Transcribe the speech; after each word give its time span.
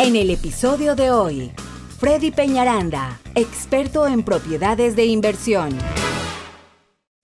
En 0.00 0.14
el 0.14 0.30
episodio 0.30 0.94
de 0.94 1.10
hoy, 1.10 1.50
Freddy 1.98 2.30
Peñaranda, 2.30 3.18
experto 3.34 4.06
en 4.06 4.22
propiedades 4.22 4.94
de 4.94 5.06
inversión. 5.06 5.76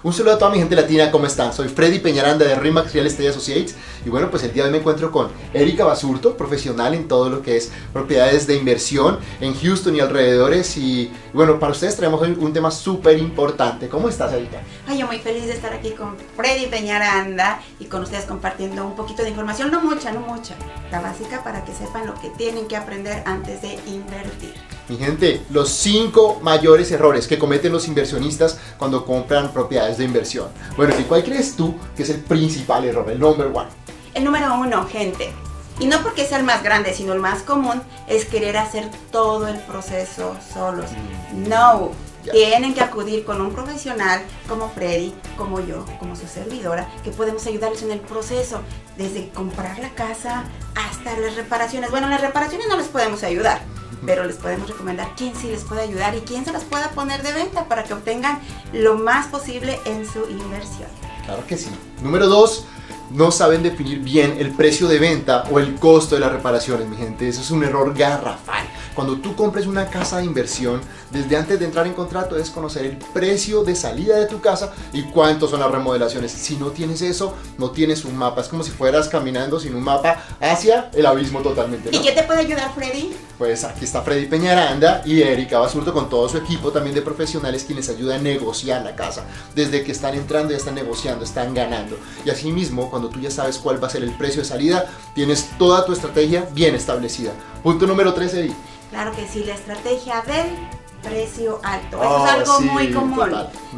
Un 0.04 0.12
saludo 0.12 0.34
a 0.34 0.39
toda 0.39 0.50
mi 0.50 0.58
gente 0.58 0.76
latina, 0.76 1.10
¿cómo 1.10 1.25
están? 1.25 1.55
Soy 1.55 1.68
Freddy 1.68 1.99
Peñaranda 1.99 2.44
de 2.44 2.55
Remax 2.55 2.92
Real 2.92 3.07
Estate 3.07 3.31
Associates 3.31 3.75
y 4.05 4.10
bueno, 4.10 4.30
pues 4.30 4.42
el 4.42 4.53
día 4.53 4.65
de 4.65 4.69
hoy 4.69 4.73
me 4.73 4.78
encuentro 4.80 5.10
con 5.10 5.30
Erika 5.55 5.87
Basurto, 5.87 6.37
profesional 6.37 6.92
en 6.92 7.08
todo 7.08 7.30
lo 7.30 7.41
que 7.41 7.57
es 7.57 7.73
propiedades 7.91 8.46
de 8.46 8.55
inversión 8.55 9.19
en 9.41 9.55
Houston 9.55 9.96
y 9.96 10.01
alrededores 10.01 10.77
y 10.77 11.11
bueno, 11.32 11.59
para 11.59 11.73
ustedes 11.73 11.96
traemos 11.96 12.21
hoy 12.21 12.37
un 12.39 12.53
tema 12.53 12.71
súper 12.71 13.19
importante. 13.19 13.89
¿Cómo 13.89 14.11
estás, 14.11 14.35
Erika? 14.35 14.61
Ay, 14.87 14.98
yo 14.98 15.07
muy 15.07 15.21
feliz 15.21 15.46
de 15.46 15.55
estar 15.55 15.73
aquí 15.73 15.93
con 15.93 16.18
Freddy 16.36 16.66
Peñaranda 16.66 17.62
y 17.80 17.86
con 17.86 18.02
ustedes 18.02 18.27
compartiendo 18.27 18.84
un 18.84 18.96
poquito 18.96 19.23
de 19.23 19.30
información, 19.30 19.71
no 19.71 19.80
mucha, 19.80 20.12
no 20.12 20.21
mucha, 20.21 20.55
la 20.91 21.00
básica 21.00 21.43
para 21.43 21.64
que 21.64 21.73
sepan 21.73 22.07
lo 22.07 22.12
que 22.21 22.29
tienen 22.36 22.68
que 22.68 22.77
aprender 22.77 23.23
antes 23.25 23.62
de 23.62 23.79
invertir. 23.86 24.52
Mi 24.88 24.97
gente, 24.98 25.43
los 25.51 25.70
cinco 25.70 26.41
mayores 26.43 26.91
errores 26.93 27.27
que 27.27 27.38
cometen 27.38 27.73
los 27.73 27.88
inversionistas 27.88 28.59
cuando 28.77 29.05
compran 29.07 29.51
propiedades 29.52 29.97
de 29.98 30.05
inversión. 30.05 30.48
Bueno, 30.77 30.95
¿y 30.98 31.05
cuál 31.05 31.24
crees 31.24 31.57
tú 31.57 31.74
que 31.97 32.02
es 32.02 32.10
el 32.10 32.20
principal 32.20 32.84
error, 32.84 33.09
el 33.10 33.19
number 33.19 33.47
one? 33.47 33.69
El 34.12 34.24
número 34.24 34.55
uno, 34.59 34.87
gente, 34.87 35.33
y 35.80 35.87
no 35.87 36.02
porque 36.02 36.27
sea 36.27 36.38
el 36.38 36.45
más 36.45 36.62
grande, 36.62 36.93
sino 36.93 37.15
el 37.15 37.19
más 37.20 37.43
común, 37.43 37.83
es 38.07 38.27
querer 38.27 38.57
hacer 38.59 38.91
todo 39.10 39.48
el 39.48 39.57
proceso 39.60 40.37
solos. 40.52 40.91
Mm. 41.32 41.48
No, 41.48 41.91
Ya. 42.24 42.32
tienen 42.32 42.74
que 42.74 42.80
acudir 42.82 43.24
con 43.24 43.41
un 43.41 43.52
profesional 43.52 44.21
como 44.48 44.69
Freddy, 44.71 45.15
como 45.37 45.60
yo, 45.60 45.85
como 45.98 46.15
su 46.15 46.27
servidora, 46.27 46.88
que 47.02 47.10
podemos 47.10 47.46
ayudarles 47.46 47.82
en 47.82 47.91
el 47.91 48.01
proceso, 48.01 48.60
desde 48.96 49.30
comprar 49.30 49.79
la 49.79 49.91
casa 49.91 50.45
hasta 50.74 51.19
las 51.19 51.35
reparaciones. 51.37 51.91
Bueno, 51.91 52.09
las 52.09 52.21
reparaciones 52.21 52.69
no 52.69 52.77
les 52.77 52.87
podemos 52.88 53.23
ayudar, 53.24 53.62
pero 54.05 54.25
les 54.25 54.37
podemos 54.37 54.69
recomendar 54.69 55.09
quién 55.16 55.34
sí 55.34 55.48
les 55.48 55.62
puede 55.65 55.83
ayudar 55.83 56.15
y 56.15 56.21
quién 56.21 56.45
se 56.45 56.52
las 56.52 56.65
pueda 56.65 56.91
poner 56.91 57.23
de 57.23 57.32
venta 57.32 57.65
para 57.68 57.85
que 57.85 57.95
obtengan 57.95 58.41
lo 58.73 58.96
más 58.96 59.27
posible 59.27 59.80
en 59.85 60.07
su 60.07 60.21
inversión. 60.30 60.88
Claro 61.24 61.46
que 61.46 61.57
sí. 61.57 61.71
Número 62.02 62.27
dos, 62.27 62.66
no 63.10 63.30
saben 63.30 63.63
definir 63.63 64.00
bien 64.00 64.36
el 64.38 64.50
precio 64.52 64.88
de 64.88 64.98
venta 64.98 65.44
o 65.50 65.58
el 65.58 65.77
costo 65.77 66.14
de 66.14 66.20
las 66.20 66.33
reparaciones, 66.33 66.88
mi 66.88 66.96
gente. 66.96 67.28
Eso 67.28 67.41
es 67.41 67.50
un 67.50 67.62
error 67.64 67.94
garrafal. 67.94 68.66
Cuando 68.94 69.16
tú 69.16 69.34
compres 69.34 69.66
una 69.66 69.88
casa 69.88 70.18
de 70.18 70.24
inversión, 70.24 70.80
desde 71.10 71.36
antes 71.36 71.58
de 71.58 71.64
entrar 71.64 71.86
en 71.86 71.94
contrato 71.94 72.34
debes 72.34 72.50
conocer 72.50 72.84
el 72.84 72.96
precio 72.96 73.64
de 73.64 73.74
salida 73.74 74.16
de 74.16 74.26
tu 74.26 74.40
casa 74.40 74.72
y 74.92 75.02
cuántos 75.02 75.50
son 75.50 75.60
las 75.60 75.70
remodelaciones. 75.70 76.30
Si 76.30 76.56
no 76.56 76.68
tienes 76.68 77.02
eso, 77.02 77.34
no 77.58 77.70
tienes 77.70 78.04
un 78.04 78.16
mapa. 78.16 78.40
Es 78.40 78.48
como 78.48 78.62
si 78.62 78.70
fueras 78.70 79.08
caminando 79.08 79.58
sin 79.58 79.74
un 79.74 79.82
mapa 79.82 80.22
hacia 80.40 80.90
el 80.92 81.06
abismo 81.06 81.40
totalmente. 81.40 81.90
¿Y 81.92 81.98
¿no? 81.98 82.02
qué 82.02 82.12
te 82.12 82.22
puede 82.22 82.40
ayudar, 82.40 82.72
Freddy? 82.74 83.12
Pues 83.36 83.64
aquí 83.64 83.84
está 83.84 84.02
Freddy 84.02 84.26
Peñaranda 84.26 85.02
y 85.04 85.22
Erika 85.22 85.58
Basurto 85.58 85.92
con 85.92 86.08
todo 86.08 86.28
su 86.28 86.38
equipo 86.38 86.70
también 86.70 86.94
de 86.94 87.02
profesionales 87.02 87.64
quienes 87.64 87.88
ayudan 87.88 88.20
a 88.20 88.22
negociar 88.22 88.82
la 88.82 88.94
casa. 88.94 89.24
Desde 89.54 89.82
que 89.82 89.92
están 89.92 90.14
entrando 90.14 90.52
ya 90.52 90.58
están 90.58 90.76
negociando, 90.76 91.24
están 91.24 91.52
ganando. 91.52 91.98
Y 92.24 92.30
asimismo, 92.30 92.90
cuando 92.90 93.08
tú 93.08 93.20
ya 93.20 93.30
sabes 93.30 93.58
cuál 93.58 93.82
va 93.82 93.88
a 93.88 93.90
ser 93.90 94.04
el 94.04 94.16
precio 94.16 94.42
de 94.42 94.48
salida, 94.48 94.86
tienes 95.14 95.50
toda 95.58 95.84
tu 95.84 95.92
estrategia 95.92 96.48
bien 96.52 96.74
establecida. 96.74 97.32
Punto 97.64 97.86
número 97.86 98.12
3, 98.12 98.34
Eri. 98.34 98.54
Claro 98.90 99.16
que 99.16 99.26
sí, 99.26 99.42
la 99.42 99.54
estrategia 99.54 100.20
del 100.20 100.54
precio 101.02 101.60
alto. 101.62 101.98
Oh, 101.98 102.02
Eso 102.02 102.26
es 102.26 102.32
algo 102.32 102.58
sí, 102.58 102.64
muy 102.64 102.92
común. 102.92 103.30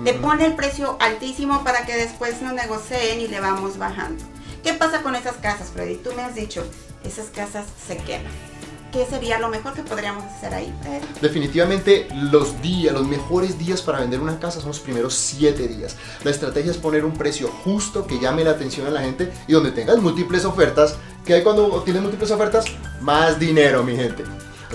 Te 0.04 0.12
pone 0.14 0.44
el 0.44 0.54
precio 0.56 0.96
altísimo 0.98 1.62
para 1.62 1.86
que 1.86 1.94
después 1.94 2.42
no 2.42 2.52
negocien 2.52 3.20
y 3.20 3.28
le 3.28 3.38
vamos 3.38 3.78
bajando. 3.78 4.24
¿Qué 4.64 4.72
pasa 4.72 5.02
con 5.02 5.14
esas 5.14 5.36
casas, 5.36 5.70
Freddy? 5.72 5.98
Tú 5.98 6.10
me 6.16 6.22
has 6.22 6.34
dicho, 6.34 6.66
esas 7.04 7.26
casas 7.26 7.66
se 7.86 7.96
queman. 7.98 8.32
¿Qué 8.92 9.06
sería 9.06 9.38
lo 9.38 9.48
mejor 9.48 9.74
que 9.74 9.82
podríamos 9.82 10.24
hacer 10.24 10.54
ahí, 10.54 10.74
Freddy? 10.82 11.06
Definitivamente 11.20 12.08
los 12.12 12.60
días, 12.62 12.92
los 12.92 13.06
mejores 13.06 13.56
días 13.56 13.82
para 13.82 14.00
vender 14.00 14.20
una 14.20 14.40
casa 14.40 14.58
son 14.58 14.68
los 14.68 14.80
primeros 14.80 15.14
7 15.14 15.68
días. 15.68 15.96
La 16.24 16.32
estrategia 16.32 16.72
es 16.72 16.76
poner 16.76 17.04
un 17.04 17.12
precio 17.12 17.48
justo 17.62 18.04
que 18.04 18.18
llame 18.18 18.42
la 18.42 18.52
atención 18.52 18.86
a 18.88 18.90
la 18.90 19.02
gente 19.02 19.32
y 19.46 19.52
donde 19.52 19.70
tengas 19.70 19.98
múltiples 19.98 20.44
ofertas. 20.44 20.96
Que 21.26 21.34
hay 21.34 21.42
cuando 21.42 21.82
tienes 21.82 22.00
múltiples 22.02 22.30
ofertas? 22.30 22.64
Más 23.00 23.38
dinero, 23.38 23.82
mi 23.82 23.96
gente. 23.96 24.22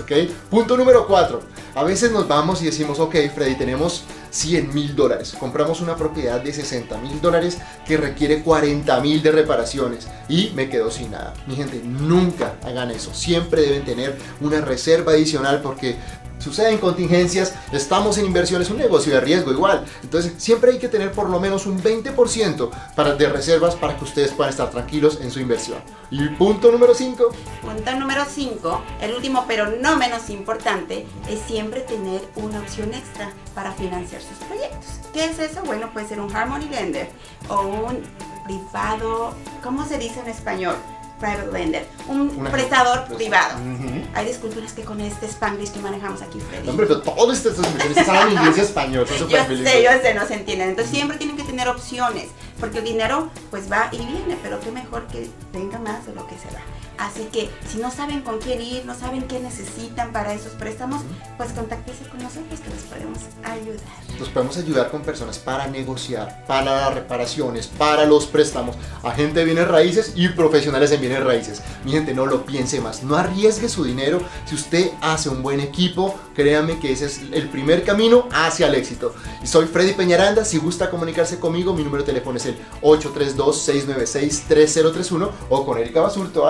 ¿Ok? 0.00 0.12
Punto 0.50 0.76
número 0.76 1.06
4. 1.06 1.40
A 1.74 1.82
veces 1.84 2.12
nos 2.12 2.28
vamos 2.28 2.60
y 2.60 2.66
decimos, 2.66 3.00
ok, 3.00 3.14
Freddy, 3.34 3.54
tenemos 3.54 4.04
100 4.30 4.74
mil 4.74 4.94
dólares. 4.94 5.34
Compramos 5.38 5.80
una 5.80 5.96
propiedad 5.96 6.40
de 6.40 6.52
60 6.52 6.98
mil 6.98 7.20
dólares 7.22 7.58
que 7.86 7.96
requiere 7.96 8.42
40 8.42 9.00
mil 9.00 9.22
de 9.22 9.32
reparaciones 9.32 10.06
y 10.28 10.52
me 10.54 10.68
quedo 10.68 10.90
sin 10.90 11.10
nada. 11.10 11.32
Mi 11.46 11.56
gente, 11.56 11.80
nunca 11.82 12.56
hagan 12.62 12.90
eso. 12.90 13.14
Siempre 13.14 13.62
deben 13.62 13.84
tener 13.84 14.18
una 14.40 14.60
reserva 14.60 15.12
adicional 15.12 15.62
porque 15.62 15.96
suceden 16.42 16.78
contingencias, 16.78 17.54
estamos 17.72 18.18
en 18.18 18.26
inversión, 18.26 18.60
es 18.60 18.70
un 18.70 18.78
negocio 18.78 19.14
de 19.14 19.20
riesgo 19.20 19.52
igual. 19.52 19.84
Entonces, 20.02 20.34
siempre 20.38 20.72
hay 20.72 20.78
que 20.78 20.88
tener 20.88 21.12
por 21.12 21.30
lo 21.30 21.40
menos 21.40 21.66
un 21.66 21.82
20% 21.82 22.70
para, 22.94 23.14
de 23.14 23.28
reservas 23.28 23.76
para 23.76 23.96
que 23.96 24.04
ustedes 24.04 24.32
puedan 24.32 24.50
estar 24.50 24.70
tranquilos 24.70 25.18
en 25.20 25.30
su 25.30 25.40
inversión. 25.40 25.78
Y 26.10 26.28
punto 26.30 26.70
número 26.70 26.94
5. 26.94 27.30
Punto 27.62 27.94
número 27.94 28.24
5, 28.28 28.82
el 29.00 29.14
último 29.14 29.44
pero 29.46 29.70
no 29.80 29.96
menos 29.96 30.28
importante, 30.30 31.06
es 31.28 31.40
siempre 31.46 31.80
tener 31.80 32.20
una 32.36 32.60
opción 32.60 32.92
extra 32.92 33.32
para 33.54 33.72
financiar 33.72 34.20
sus 34.20 34.36
proyectos. 34.46 35.00
¿Qué 35.12 35.26
es 35.26 35.38
eso? 35.38 35.62
Bueno, 35.64 35.92
puede 35.92 36.08
ser 36.08 36.20
un 36.20 36.34
Harmony 36.34 36.68
Lender 36.70 37.08
o 37.48 37.62
un 37.62 38.02
privado, 38.44 39.34
¿cómo 39.62 39.86
se 39.86 39.98
dice 39.98 40.20
en 40.20 40.28
español? 40.28 40.76
Private 41.22 41.52
Lender, 41.52 41.86
un 42.08 42.32
Una- 42.36 42.50
prestador 42.50 43.04
pues, 43.06 43.16
privado. 43.16 43.54
ujú. 43.60 44.02
Hay 44.12 44.26
disculpas 44.26 44.72
que 44.72 44.82
con 44.82 45.00
este 45.00 45.26
Spanglish 45.26 45.70
que 45.70 45.78
manejamos 45.78 46.20
aquí, 46.20 46.40
Freddy. 46.40 46.68
Hombre, 46.68 46.86
pero 46.88 47.00
todos 47.00 47.36
estos 47.36 47.56
inversionistas 47.58 48.06
saben 48.06 48.32
inglés 48.32 48.58
y 48.58 48.60
español, 48.60 49.06
son 49.06 49.28
Yo 49.28 49.38
sé, 49.44 49.82
yo 49.84 49.90
sé, 50.02 50.14
no 50.14 50.26
se 50.26 50.34
entienden. 50.34 50.70
Entonces 50.70 50.92
siempre 50.92 51.16
tienen 51.18 51.36
que 51.36 51.44
tener 51.44 51.68
opciones, 51.68 52.26
porque 52.58 52.78
el 52.78 52.84
dinero 52.84 53.30
pues 53.50 53.70
va 53.70 53.88
y 53.92 53.98
viene, 53.98 54.36
pero 54.42 54.58
qué 54.58 54.72
mejor 54.72 55.06
que 55.06 55.30
venga 55.52 55.78
más 55.78 56.04
de 56.06 56.12
lo 56.12 56.26
que 56.26 56.34
se 56.36 56.46
va. 56.48 56.60
Así 57.02 57.28
que 57.32 57.50
si 57.68 57.78
no 57.78 57.90
saben 57.90 58.20
con 58.20 58.38
quién 58.38 58.62
ir, 58.62 58.86
no 58.86 58.94
saben 58.94 59.26
qué 59.26 59.40
necesitan 59.40 60.12
para 60.12 60.34
esos 60.34 60.52
préstamos, 60.52 61.02
pues 61.36 61.50
contáctense 61.50 62.08
con 62.08 62.22
nosotros 62.22 62.60
que 62.60 62.70
les 62.70 62.84
podemos 62.84 63.18
ayudar. 63.42 63.80
Nos 64.20 64.28
podemos 64.28 64.56
ayudar 64.56 64.88
con 64.88 65.02
personas 65.02 65.40
para 65.40 65.66
negociar, 65.66 66.44
para 66.46 66.76
las 66.76 66.94
reparaciones, 66.94 67.66
para 67.66 68.04
los 68.04 68.26
préstamos, 68.26 68.76
agente 69.02 69.40
de 69.40 69.46
bienes 69.46 69.66
raíces 69.66 70.12
y 70.14 70.28
profesionales 70.28 70.92
en 70.92 71.00
bienes 71.00 71.24
raíces. 71.24 71.60
Mi 71.84 71.90
gente, 71.90 72.14
no 72.14 72.24
lo 72.24 72.46
piense 72.46 72.80
más, 72.80 73.02
no 73.02 73.16
arriesgue 73.16 73.68
su 73.68 73.82
dinero. 73.82 74.22
Si 74.44 74.54
usted 74.54 74.92
hace 75.00 75.28
un 75.28 75.42
buen 75.42 75.58
equipo, 75.58 76.14
créanme 76.36 76.78
que 76.78 76.92
ese 76.92 77.06
es 77.06 77.22
el 77.32 77.48
primer 77.48 77.82
camino 77.82 78.28
hacia 78.30 78.68
el 78.68 78.76
éxito. 78.76 79.12
Soy 79.42 79.66
Freddy 79.66 79.94
Peñaranda, 79.94 80.44
si 80.44 80.58
gusta 80.58 80.88
comunicarse 80.88 81.40
conmigo, 81.40 81.74
mi 81.74 81.82
número 81.82 82.04
de 82.04 82.12
teléfono 82.12 82.36
es 82.36 82.46
el 82.46 82.54
832-696-3031 82.82 85.30
o 85.50 85.66
con 85.66 85.78
Erika 85.78 86.00
Basurto 86.00 86.46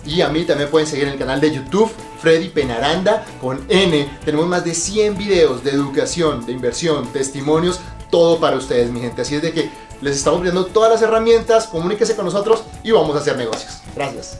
Y 0.06 0.22
a 0.22 0.30
mí 0.30 0.46
también 0.46 0.70
pueden 0.70 0.88
seguir 0.88 1.08
en 1.08 1.14
el 1.14 1.20
canal 1.20 1.42
de 1.42 1.54
YouTube 1.54 1.92
Freddy 2.22 2.50
Penaranda 2.50 3.26
con 3.42 3.66
N. 3.70 4.10
Tenemos 4.24 4.48
más 4.48 4.64
de 4.64 4.74
100 4.74 5.18
videos 5.18 5.64
de 5.64 5.72
educación, 5.72 6.46
de 6.46 6.54
inversión, 6.54 7.12
testimonios, 7.12 7.82
todo 8.10 8.40
para 8.40 8.56
ustedes, 8.56 8.90
mi 8.90 9.02
gente. 9.02 9.22
Así 9.22 9.36
es 9.36 9.42
de 9.42 9.52
que 9.52 9.70
les 10.02 10.16
estamos 10.16 10.40
brindando 10.40 10.68
todas 10.68 10.92
las 10.92 11.02
herramientas, 11.02 11.68
comuníquese 11.68 12.16
con 12.16 12.26
nosotros 12.26 12.64
y 12.84 12.92
vamos 12.92 13.16
a 13.16 13.20
hacer 13.20 13.38
negocios. 13.38 13.82
Gracias. 13.96 14.40